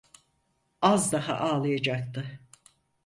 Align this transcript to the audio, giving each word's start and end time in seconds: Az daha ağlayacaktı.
Az 0.81 1.11
daha 1.11 1.33
ağlayacaktı. 1.35 2.39